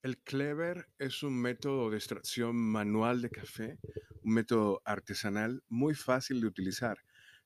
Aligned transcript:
El 0.00 0.16
Clever 0.18 0.88
es 1.00 1.24
un 1.24 1.42
método 1.42 1.90
de 1.90 1.96
extracción 1.96 2.54
manual 2.54 3.20
de 3.20 3.30
café, 3.30 3.80
un 4.22 4.34
método 4.34 4.80
artesanal 4.84 5.64
muy 5.68 5.96
fácil 5.96 6.40
de 6.40 6.46
utilizar, 6.46 6.98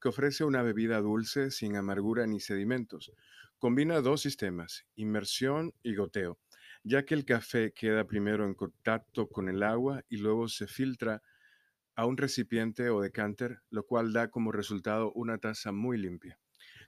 que 0.00 0.10
ofrece 0.10 0.44
una 0.44 0.62
bebida 0.62 1.00
dulce 1.00 1.50
sin 1.50 1.74
amargura 1.74 2.24
ni 2.28 2.38
sedimentos. 2.38 3.12
Combina 3.58 4.00
dos 4.00 4.20
sistemas, 4.20 4.86
inmersión 4.94 5.74
y 5.82 5.96
goteo, 5.96 6.38
ya 6.84 7.04
que 7.04 7.14
el 7.14 7.24
café 7.24 7.72
queda 7.72 8.06
primero 8.06 8.44
en 8.44 8.54
contacto 8.54 9.28
con 9.28 9.48
el 9.48 9.64
agua 9.64 10.04
y 10.08 10.18
luego 10.18 10.46
se 10.46 10.68
filtra 10.68 11.24
a 11.96 12.06
un 12.06 12.16
recipiente 12.16 12.90
o 12.90 13.00
decanter, 13.00 13.58
lo 13.70 13.84
cual 13.86 14.12
da 14.12 14.30
como 14.30 14.52
resultado 14.52 15.10
una 15.14 15.38
taza 15.38 15.72
muy 15.72 15.98
limpia. 15.98 16.38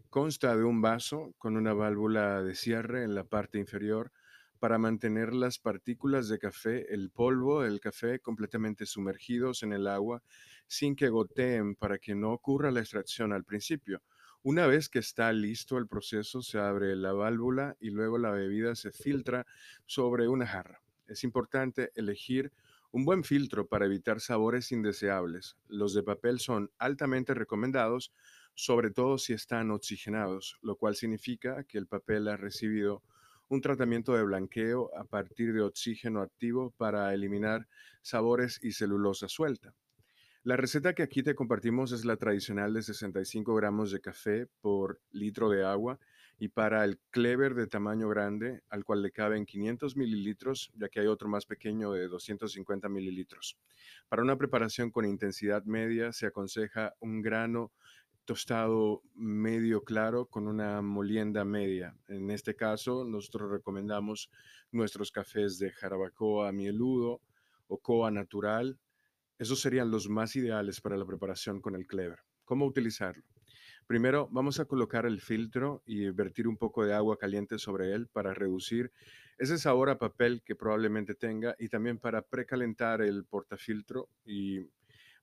Consta 0.08 0.56
de 0.56 0.62
un 0.62 0.80
vaso 0.80 1.34
con 1.36 1.56
una 1.56 1.72
válvula 1.72 2.44
de 2.44 2.54
cierre 2.54 3.02
en 3.02 3.16
la 3.16 3.24
parte 3.24 3.58
inferior 3.58 4.12
para 4.58 4.78
mantener 4.78 5.34
las 5.34 5.58
partículas 5.58 6.28
de 6.28 6.38
café, 6.38 6.92
el 6.92 7.10
polvo 7.10 7.62
del 7.62 7.80
café 7.80 8.20
completamente 8.20 8.86
sumergidos 8.86 9.62
en 9.62 9.72
el 9.72 9.86
agua 9.86 10.22
sin 10.66 10.96
que 10.96 11.08
goteen 11.08 11.74
para 11.74 11.98
que 11.98 12.14
no 12.14 12.32
ocurra 12.32 12.70
la 12.70 12.80
extracción 12.80 13.32
al 13.32 13.44
principio. 13.44 14.02
Una 14.42 14.66
vez 14.66 14.88
que 14.88 14.98
está 14.98 15.32
listo 15.32 15.78
el 15.78 15.88
proceso, 15.88 16.42
se 16.42 16.58
abre 16.58 16.94
la 16.96 17.12
válvula 17.12 17.76
y 17.80 17.90
luego 17.90 18.18
la 18.18 18.30
bebida 18.30 18.74
se 18.74 18.92
filtra 18.92 19.46
sobre 19.86 20.28
una 20.28 20.46
jarra. 20.46 20.80
Es 21.06 21.24
importante 21.24 21.90
elegir 21.94 22.52
un 22.90 23.04
buen 23.04 23.24
filtro 23.24 23.66
para 23.66 23.86
evitar 23.86 24.20
sabores 24.20 24.72
indeseables. 24.72 25.56
Los 25.68 25.94
de 25.94 26.02
papel 26.02 26.40
son 26.40 26.70
altamente 26.78 27.34
recomendados 27.34 28.12
sobre 28.58 28.90
todo 28.90 29.18
si 29.18 29.34
están 29.34 29.70
oxigenados, 29.70 30.58
lo 30.62 30.74
cual 30.74 30.96
significa 30.96 31.62
que 31.62 31.78
el 31.78 31.86
papel 31.86 32.26
ha 32.26 32.36
recibido 32.36 33.04
un 33.48 33.60
tratamiento 33.60 34.14
de 34.14 34.24
blanqueo 34.24 34.90
a 34.96 35.04
partir 35.04 35.52
de 35.52 35.62
oxígeno 35.62 36.20
activo 36.20 36.72
para 36.76 37.12
eliminar 37.14 37.66
sabores 38.02 38.58
y 38.62 38.72
celulosa 38.72 39.28
suelta. 39.28 39.74
La 40.44 40.56
receta 40.56 40.94
que 40.94 41.02
aquí 41.02 41.22
te 41.22 41.34
compartimos 41.34 41.92
es 41.92 42.04
la 42.04 42.16
tradicional 42.16 42.72
de 42.72 42.82
65 42.82 43.54
gramos 43.54 43.90
de 43.90 44.00
café 44.00 44.46
por 44.60 45.00
litro 45.10 45.50
de 45.50 45.64
agua 45.64 45.98
y 46.38 46.48
para 46.48 46.84
el 46.84 47.00
clever 47.10 47.54
de 47.54 47.66
tamaño 47.66 48.08
grande, 48.08 48.62
al 48.68 48.84
cual 48.84 49.02
le 49.02 49.10
caben 49.10 49.44
500 49.44 49.96
mililitros, 49.96 50.70
ya 50.74 50.88
que 50.88 51.00
hay 51.00 51.06
otro 51.06 51.28
más 51.28 51.46
pequeño 51.46 51.92
de 51.92 52.06
250 52.06 52.88
mililitros. 52.88 53.58
Para 54.08 54.22
una 54.22 54.36
preparación 54.36 54.90
con 54.90 55.04
intensidad 55.04 55.64
media 55.64 56.12
se 56.12 56.26
aconseja 56.26 56.94
un 57.00 57.20
grano 57.22 57.72
tostado 58.28 59.00
medio 59.14 59.84
claro 59.84 60.26
con 60.26 60.48
una 60.48 60.82
molienda 60.82 61.46
media. 61.46 61.96
En 62.08 62.30
este 62.30 62.54
caso, 62.54 63.02
nosotros 63.06 63.50
recomendamos 63.50 64.30
nuestros 64.70 65.10
cafés 65.10 65.58
de 65.58 65.70
jarabacoa 65.70 66.52
mieludo 66.52 67.22
o 67.68 67.78
coa 67.78 68.10
natural. 68.10 68.78
Esos 69.38 69.62
serían 69.62 69.90
los 69.90 70.10
más 70.10 70.36
ideales 70.36 70.82
para 70.82 70.98
la 70.98 71.06
preparación 71.06 71.62
con 71.62 71.74
el 71.74 71.86
clever. 71.86 72.18
¿Cómo 72.44 72.66
utilizarlo? 72.66 73.24
Primero, 73.86 74.28
vamos 74.30 74.60
a 74.60 74.66
colocar 74.66 75.06
el 75.06 75.22
filtro 75.22 75.82
y 75.86 76.10
vertir 76.10 76.48
un 76.48 76.58
poco 76.58 76.84
de 76.84 76.92
agua 76.92 77.16
caliente 77.16 77.58
sobre 77.58 77.94
él 77.94 78.08
para 78.08 78.34
reducir 78.34 78.92
ese 79.38 79.56
sabor 79.56 79.88
a 79.88 79.98
papel 79.98 80.42
que 80.44 80.54
probablemente 80.54 81.14
tenga 81.14 81.56
y 81.58 81.70
también 81.70 81.98
para 81.98 82.20
precalentar 82.20 83.00
el 83.00 83.24
portafiltro 83.24 84.10
y 84.26 84.66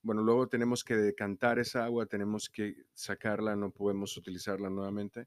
bueno, 0.06 0.22
luego 0.22 0.48
tenemos 0.48 0.84
que 0.84 0.96
decantar 0.96 1.58
esa 1.58 1.84
agua, 1.84 2.06
tenemos 2.06 2.48
que 2.48 2.86
sacarla, 2.94 3.56
no 3.56 3.72
podemos 3.72 4.16
utilizarla 4.18 4.70
nuevamente. 4.70 5.26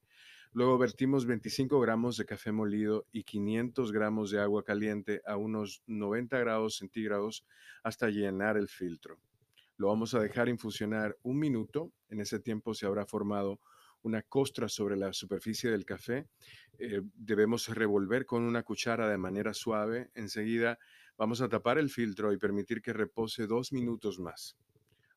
Luego 0.52 0.78
vertimos 0.78 1.26
25 1.26 1.80
gramos 1.80 2.16
de 2.16 2.24
café 2.24 2.52
molido 2.52 3.04
y 3.10 3.24
500 3.24 3.90
gramos 3.90 4.30
de 4.30 4.40
agua 4.40 4.62
caliente 4.62 5.20
a 5.26 5.36
unos 5.36 5.82
90 5.88 6.38
grados 6.38 6.76
centígrados 6.76 7.44
hasta 7.82 8.08
llenar 8.08 8.56
el 8.56 8.68
filtro. 8.68 9.18
Lo 9.78 9.88
vamos 9.88 10.14
a 10.14 10.20
dejar 10.20 10.48
infusionar 10.48 11.18
un 11.22 11.40
minuto. 11.40 11.90
En 12.08 12.20
ese 12.20 12.38
tiempo 12.38 12.72
se 12.72 12.86
habrá 12.86 13.04
formado 13.04 13.58
una 14.02 14.22
costra 14.22 14.68
sobre 14.68 14.96
la 14.96 15.12
superficie 15.12 15.72
del 15.72 15.84
café. 15.84 16.28
Eh, 16.78 17.02
debemos 17.16 17.66
revolver 17.66 18.26
con 18.26 18.44
una 18.44 18.62
cuchara 18.62 19.08
de 19.08 19.18
manera 19.18 19.52
suave. 19.54 20.12
Enseguida 20.14 20.78
vamos 21.16 21.40
a 21.40 21.48
tapar 21.48 21.78
el 21.78 21.90
filtro 21.90 22.32
y 22.32 22.38
permitir 22.38 22.80
que 22.80 22.92
repose 22.92 23.48
dos 23.48 23.72
minutos 23.72 24.20
más. 24.20 24.56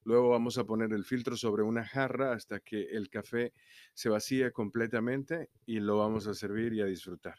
Luego 0.04 0.30
vamos 0.30 0.58
a 0.58 0.64
poner 0.64 0.94
el 0.94 1.06
filtro 1.06 1.38
sobre 1.38 1.64
una 1.64 1.86
jarra 1.86 2.34
hasta 2.34 2.60
que 2.60 2.84
el 2.92 3.10
café 3.10 3.54
se 3.94 4.10
vacíe 4.10 4.52
completamente 4.52 5.50
y 5.66 5.80
lo 5.80 5.98
vamos 5.98 6.28
a 6.28 6.34
servir 6.34 6.74
y 6.74 6.82
a 6.82 6.86
disfrutar. 6.86 7.36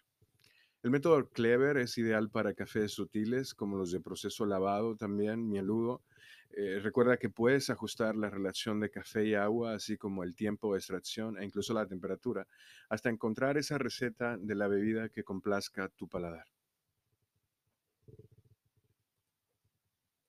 El 0.82 0.90
método 0.90 1.28
Clever 1.28 1.76
es 1.76 1.96
ideal 1.98 2.28
para 2.28 2.54
cafés 2.54 2.92
sutiles 2.92 3.54
como 3.54 3.76
los 3.76 3.92
de 3.92 4.00
proceso 4.00 4.46
lavado 4.46 4.96
también, 4.96 5.48
mieludo. 5.48 6.02
Eh, 6.50 6.80
recuerda 6.82 7.16
que 7.16 7.30
puedes 7.30 7.70
ajustar 7.70 8.16
la 8.16 8.30
relación 8.30 8.80
de 8.80 8.90
café 8.90 9.24
y 9.24 9.34
agua, 9.34 9.74
así 9.74 9.96
como 9.96 10.24
el 10.24 10.34
tiempo 10.34 10.72
de 10.72 10.80
extracción 10.80 11.38
e 11.38 11.44
incluso 11.44 11.72
la 11.72 11.86
temperatura, 11.86 12.48
hasta 12.88 13.10
encontrar 13.10 13.58
esa 13.58 13.78
receta 13.78 14.36
de 14.36 14.54
la 14.56 14.66
bebida 14.66 15.08
que 15.08 15.22
complazca 15.22 15.88
tu 15.88 16.08
paladar. 16.08 16.46